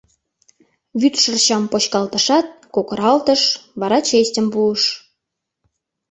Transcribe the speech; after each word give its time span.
Вӱд 0.99 1.15
шырчам 1.23 1.63
почкалтышат, 1.71 2.47
кокыралтыш, 2.75 3.41
вара 3.79 3.99
честьым 4.07 4.47
пуыш: 4.53 4.83